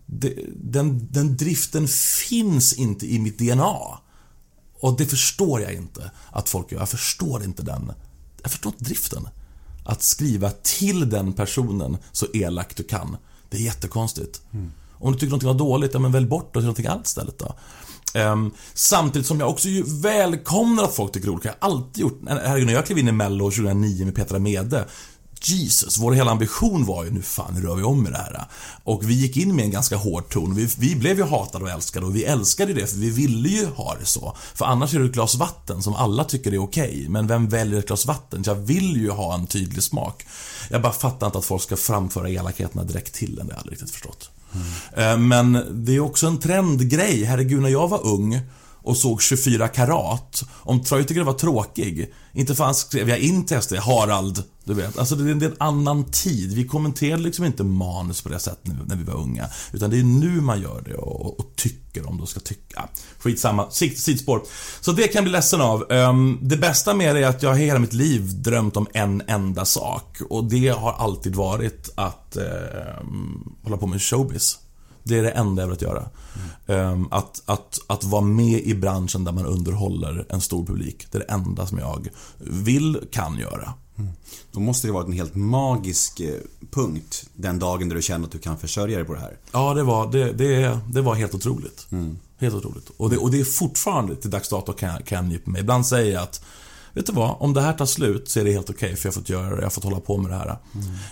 Det, 0.06 0.34
den, 0.56 1.08
den 1.10 1.36
driften 1.36 1.88
finns 2.28 2.72
inte 2.72 3.06
i 3.06 3.18
mitt 3.18 3.38
DNA. 3.38 3.98
Och 4.80 4.96
det 4.98 5.06
förstår 5.06 5.60
jag 5.60 5.72
inte 5.72 6.10
att 6.32 6.48
folk 6.48 6.72
gör. 6.72 6.78
Jag 6.78 6.88
förstår 6.88 7.44
inte 7.44 7.62
den. 7.62 7.92
Jag 8.42 8.50
förstår 8.50 8.72
inte 8.72 8.84
driften. 8.84 9.28
Att 9.84 10.02
skriva 10.02 10.50
till 10.50 11.10
den 11.10 11.32
personen 11.32 11.96
så 12.12 12.26
elakt 12.34 12.76
du 12.76 12.82
kan. 12.82 13.16
Det 13.50 13.56
är 13.56 13.60
jättekonstigt. 13.60 14.42
Om 14.92 15.12
du 15.12 15.18
tycker 15.18 15.30
någonting 15.30 15.46
var 15.46 15.54
dåligt, 15.54 15.94
ja 15.94 16.00
men 16.00 16.12
välj 16.12 16.26
bort 16.26 16.54
det 16.54 16.58
gör 16.58 16.62
någonting 16.62 16.86
annat 16.86 17.06
istället 17.06 17.38
då. 17.38 17.54
Ehm, 18.14 18.50
samtidigt 18.74 19.26
som 19.26 19.40
jag 19.40 19.50
också 19.50 19.68
ju 19.68 19.84
välkomnar 20.02 20.84
att 20.84 20.94
folk 20.94 21.12
tycker 21.12 21.28
roligt. 21.28 21.44
Jag 21.44 21.54
har 21.58 21.70
alltid 21.70 22.02
gjort. 22.02 22.20
Herregud, 22.28 22.66
när 22.66 22.74
jag 22.74 22.86
klev 22.86 22.98
in 22.98 23.08
i 23.08 23.12
Mello 23.12 23.50
2009 23.50 24.04
med 24.04 24.14
Petra 24.14 24.38
Mede 24.38 24.84
Jesus, 25.48 25.98
vår 25.98 26.12
hela 26.12 26.30
ambition 26.30 26.84
var 26.84 27.04
ju 27.04 27.10
nu 27.10 27.22
fan, 27.22 27.62
rör 27.62 27.74
vi 27.74 27.82
om 27.82 28.02
med 28.02 28.12
det 28.12 28.18
här. 28.18 28.44
Och 28.84 29.10
vi 29.10 29.14
gick 29.14 29.36
in 29.36 29.56
med 29.56 29.64
en 29.64 29.70
ganska 29.70 29.96
hård 29.96 30.28
ton. 30.28 30.54
Vi, 30.54 30.68
vi 30.78 30.96
blev 30.96 31.18
ju 31.18 31.24
hatade 31.24 31.64
och 31.64 31.70
älskade 31.70 32.06
och 32.06 32.16
vi 32.16 32.24
älskade 32.24 32.72
det 32.72 32.86
för 32.86 32.96
vi 32.96 33.10
ville 33.10 33.48
ju 33.48 33.66
ha 33.66 33.96
det 34.00 34.06
så. 34.06 34.36
För 34.54 34.64
annars 34.64 34.94
är 34.94 34.98
det 34.98 35.04
ett 35.04 35.12
glas 35.12 35.34
vatten 35.34 35.82
som 35.82 35.94
alla 35.94 36.24
tycker 36.24 36.52
är 36.52 36.62
okej. 36.62 37.06
Men 37.08 37.26
vem 37.26 37.48
väljer 37.48 37.78
ett 37.78 37.86
glas 37.86 38.06
vatten? 38.06 38.42
Jag 38.46 38.54
vill 38.54 38.96
ju 38.96 39.10
ha 39.10 39.34
en 39.34 39.46
tydlig 39.46 39.82
smak. 39.82 40.26
Jag 40.70 40.82
bara 40.82 40.92
fattar 40.92 41.26
inte 41.26 41.38
att 41.38 41.44
folk 41.44 41.62
ska 41.62 41.76
framföra 41.76 42.28
elakheterna 42.28 42.84
direkt 42.84 43.14
till 43.14 43.38
en, 43.40 43.46
det 43.46 43.52
har 43.52 43.58
jag 43.58 43.58
aldrig 43.58 43.72
riktigt 43.72 43.90
förstått. 43.90 44.30
Mm. 44.94 45.28
Men 45.28 45.66
det 45.70 45.96
är 45.96 46.00
också 46.00 46.26
en 46.26 46.38
trendgrej. 46.38 47.24
Herregud, 47.24 47.62
när 47.62 47.68
jag 47.68 47.88
var 47.88 48.06
ung 48.06 48.40
och 48.90 48.96
såg 48.96 49.22
24 49.22 49.68
karat. 49.68 50.42
Om 50.62 50.82
Troy 50.84 51.04
tycker 51.04 51.20
det 51.20 51.26
var 51.26 51.32
tråkig, 51.32 52.12
inte 52.32 52.54
fan 52.54 52.74
skrev 52.74 53.08
jag 53.08 53.18
in 53.18 53.46
till 53.46 53.62
SD, 53.62 53.74
Harald, 53.74 54.42
du 54.64 54.74
vet. 54.74 54.98
Alltså 54.98 55.14
det 55.16 55.30
är 55.30 55.34
det 55.34 55.46
är 55.46 55.50
en 55.50 55.56
annan 55.58 56.04
tid. 56.04 56.54
Vi 56.54 56.66
kommenterade 56.66 57.22
liksom 57.22 57.44
inte 57.44 57.64
manus 57.64 58.22
på 58.22 58.28
det 58.28 58.38
sättet 58.38 58.66
när 58.66 58.74
vi- 58.74 58.86
när 58.86 58.96
vi 58.96 59.04
var 59.04 59.14
unga. 59.14 59.46
Utan 59.72 59.90
det 59.90 59.98
är 59.98 60.02
nu 60.02 60.40
man 60.40 60.60
gör 60.62 60.82
det 60.86 60.94
och, 60.94 61.40
och 61.40 61.52
tycker 61.56 62.08
om 62.08 62.18
de 62.18 62.26
ska 62.26 62.40
tycka. 62.40 62.88
Skitsamma, 63.18 63.70
Sikt, 63.70 63.98
sidspår. 64.00 64.42
Så 64.80 64.92
det 64.92 65.02
kan 65.02 65.14
jag 65.14 65.24
bli 65.24 65.32
ledsen 65.32 65.60
av. 65.60 65.92
Ehm, 65.92 66.38
det 66.42 66.56
bästa 66.56 66.94
med 66.94 67.14
det 67.16 67.22
är 67.24 67.28
att 67.28 67.42
jag 67.42 67.56
hela 67.58 67.78
mitt 67.78 67.92
liv 67.92 68.42
drömt 68.42 68.76
om 68.76 68.86
en 68.94 69.22
enda 69.26 69.64
sak. 69.64 70.18
Och 70.30 70.44
det 70.44 70.68
har 70.68 70.92
alltid 70.92 71.36
varit 71.36 71.90
att 71.94 72.36
ehm, 72.36 73.52
hålla 73.64 73.76
på 73.76 73.86
med 73.86 74.02
showbiz. 74.02 74.58
Det 75.02 75.18
är 75.18 75.22
det 75.22 75.30
enda 75.30 75.62
jag 75.62 75.66
velat 75.68 75.82
göra. 75.82 76.04
Ehm, 76.66 77.08
att, 77.10 77.42
att, 77.46 77.78
att 77.86 78.04
vara 78.04 78.22
med 78.22 78.60
i 78.60 78.74
branschen 78.74 79.24
där 79.24 79.32
man 79.32 79.46
underhåller 79.46 80.26
en 80.28 80.40
stor 80.40 80.64
publik. 80.66 81.06
Det 81.10 81.18
är 81.18 81.20
det 81.20 81.32
enda 81.32 81.66
som 81.66 81.78
jag 81.78 82.08
vill, 82.38 83.00
kan 83.12 83.38
göra. 83.38 83.74
Då 84.52 84.60
måste 84.60 84.86
det 84.86 84.92
vara 84.92 85.04
en 85.04 85.12
helt 85.12 85.34
magisk 85.34 86.20
eh, 86.20 86.34
punkt 86.70 87.24
den 87.34 87.58
dagen 87.58 87.88
där 87.88 87.96
du 87.96 88.02
känner 88.02 88.26
att 88.26 88.32
du 88.32 88.38
kan 88.38 88.58
försörja 88.58 88.96
dig 88.96 89.06
på 89.06 89.14
det 89.14 89.20
här. 89.20 89.36
Ja, 89.52 89.74
det 89.74 89.82
var, 89.82 90.12
det, 90.12 90.32
det, 90.32 90.78
det 90.92 91.00
var 91.00 91.14
helt 91.14 91.34
otroligt. 91.34 91.86
Helt 92.38 92.54
otroligt. 92.54 92.90
Och 92.96 93.10
det, 93.10 93.16
och 93.18 93.30
det 93.30 93.40
är 93.40 93.44
fortfarande 93.44 94.16
till 94.16 94.30
dags 94.30 94.48
dato 94.48 94.72
kan, 94.72 94.88
jag- 94.88 95.04
kan 95.06 95.30
jag 95.30 95.48
mig. 95.48 95.60
Ibland 95.60 95.86
säger 95.86 96.12
jag 96.14 96.22
att 96.22 96.44
Vet 96.94 97.06
du 97.06 97.12
vad? 97.12 97.36
Om 97.38 97.54
det 97.54 97.60
här 97.60 97.72
tar 97.72 97.86
slut 97.86 98.28
så 98.28 98.40
är 98.40 98.44
det 98.44 98.52
helt 98.52 98.70
okej 98.70 98.96
för 98.96 99.06
jag 99.08 99.12
har 99.12 99.20
fått 99.20 99.28
göra 99.28 99.50
det. 99.50 99.56
Jag 99.56 99.62
har 99.62 99.70
fått 99.70 99.84
hålla 99.84 100.00
på 100.00 100.16
med 100.16 100.30
det 100.30 100.36
här. 100.36 100.56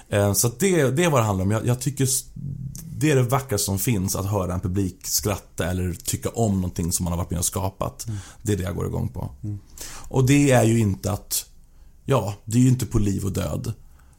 Eh, 0.09 0.33
Så 0.33 0.47
att 0.47 0.59
det, 0.59 0.91
det 0.91 1.05
är 1.05 1.11
vad 1.11 1.21
det 1.21 1.25
handlar 1.25 1.45
om. 1.45 1.51
Jag, 1.51 1.67
jag 1.67 1.81
tycker 1.81 2.07
det 3.01 3.11
är 3.11 3.17
det 3.17 3.23
vackraste 3.23 3.65
som 3.65 3.79
finns 3.79 4.17
att 4.17 4.27
höra 4.27 4.55
en 4.55 4.61
publik 4.61 5.07
skratta 5.07 5.71
eller 5.71 5.93
tycka 5.93 6.29
om 6.29 6.55
någonting 6.55 6.93
som 6.93 7.05
man 7.05 7.13
har 7.13 7.19
varit 7.19 7.31
med 7.31 7.39
och 7.39 7.45
skapat. 7.45 8.07
Det 8.43 8.53
är 8.53 8.57
det 8.57 8.63
jag 8.63 8.77
går 8.77 8.87
igång 8.87 9.09
på. 9.09 9.31
Och 10.09 10.27
det 10.27 10.51
är 10.51 10.65
ju 10.65 10.79
inte 10.79 11.13
att 11.13 11.49
Ja, 12.11 12.35
det 12.45 12.59
är 12.59 12.63
ju 12.63 12.69
inte 12.69 12.87
på 12.87 12.99
liv 12.99 13.25
och 13.25 13.33
död. 13.33 13.73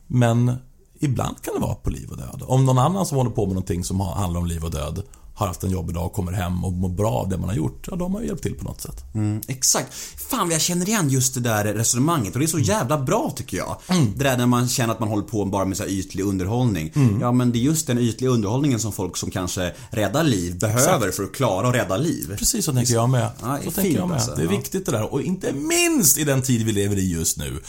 Men 0.08 0.56
ibland 1.00 1.42
kan 1.42 1.54
det 1.54 1.60
vara 1.60 1.76
på 1.76 1.90
liv 1.90 2.10
och 2.12 2.18
död. 2.18 2.44
Om 2.46 2.66
någon 2.66 2.78
annan 2.78 3.06
som 3.06 3.18
håller 3.18 3.32
på 3.32 3.46
med 3.46 3.56
någonting 3.56 3.84
som 3.84 4.00
handlar 4.00 4.40
om 4.40 4.46
liv 4.46 4.64
och 4.64 4.72
död 4.72 5.04
har 5.40 5.48
haft 5.48 5.64
en 5.64 5.70
jobbig 5.72 5.96
dag 5.96 6.06
och 6.06 6.14
kommer 6.14 6.32
hem 6.32 6.66
och 6.66 6.74
mår 6.74 6.90
bra 6.90 7.12
av 7.12 7.30
det 7.30 7.38
man 7.38 7.50
har 7.50 7.56
gjort, 7.56 7.88
ja 7.92 7.96
då 7.96 8.08
har 8.08 8.22
ju 8.22 8.28
hjälpt 8.28 8.44
till 8.44 8.54
på 8.56 8.64
något 8.64 8.82
sätt. 8.82 9.04
Mm, 9.16 9.42
exakt. 9.48 9.94
Fan 10.30 10.48
vad 10.48 10.54
jag 10.54 10.62
känner 10.62 10.90
igen 10.90 11.10
just 11.10 11.34
det 11.34 11.40
där 11.40 11.64
resonemanget 11.74 12.34
och 12.34 12.40
det 12.40 12.46
är 12.46 12.48
så 12.48 12.60
jävla 12.60 12.98
bra 12.98 13.34
tycker 13.36 13.58
jag. 13.58 13.78
Det 14.16 14.24
där 14.24 14.38
när 14.38 14.46
man 14.46 14.68
känner 14.68 14.94
att 14.94 15.00
man 15.00 15.10
håller 15.10 15.24
på 15.24 15.46
bara 15.46 15.66
med 15.66 15.78
så 15.78 15.84
här 15.84 15.90
ytlig 15.90 16.24
underhållning. 16.24 16.92
Ja 17.22 17.32
men 17.32 17.52
det 17.52 17.58
är 17.58 17.62
just 17.62 17.88
den 17.88 17.98
ytliga 17.98 18.32
underhållningen 18.32 18.80
som 18.80 18.92
folk 18.92 19.18
som 19.18 19.32
kanske 19.32 19.74
räddar 19.90 20.24
liv 20.24 20.60
behöver 20.60 21.12
för 21.12 21.24
att 21.24 21.34
klara 21.34 21.68
och 21.68 21.74
rädda 21.74 21.98
liv. 21.98 22.36
Precis 22.38 22.66
så 22.66 22.74
tänker 22.74 22.94
jag 22.94 23.10
med. 23.10 23.30
Ja, 23.42 23.58
så 23.66 23.72
tänker 23.72 23.98
jag 23.98 24.08
med. 24.08 24.16
alltså. 24.16 24.36
Det 24.36 24.44
är 24.44 24.48
viktigt 24.48 24.86
det 24.86 24.92
där. 24.92 25.14
Och 25.14 25.22
inte 25.22 25.54
minst 25.54 26.18
i 26.18 26.24
den 26.24 26.42
tid 26.42 26.66
vi 26.66 26.72
lever 26.72 26.98
i 26.98 27.12
just 27.12 27.38
nu. 27.38 27.60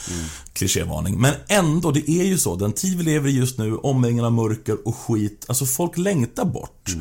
Klichévarning. 0.53 1.21
Men 1.21 1.33
ändå, 1.47 1.91
det 1.91 2.09
är 2.09 2.23
ju 2.23 2.37
så. 2.37 2.55
Den 2.55 2.73
tid 2.73 2.97
vi 2.97 3.03
lever 3.03 3.29
i 3.29 3.31
just 3.31 3.57
nu, 3.57 3.75
omgivningen 3.75 4.25
av 4.25 4.31
mörker 4.31 4.87
och 4.87 4.95
skit. 4.95 5.45
Alltså 5.47 5.65
folk 5.65 5.97
längtar 5.97 6.45
bort. 6.45 6.95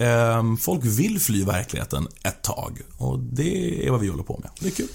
Ehm, 0.00 0.56
folk 0.56 0.84
vill 0.84 1.20
fly 1.20 1.44
verkligheten 1.44 2.08
ett 2.24 2.42
tag. 2.42 2.80
Och 2.96 3.18
det 3.18 3.86
är 3.86 3.90
vad 3.90 4.00
vi 4.00 4.08
håller 4.08 4.22
på 4.22 4.40
med. 4.42 4.50
Det 4.60 4.66
är 4.66 4.70
kul. 4.70 4.88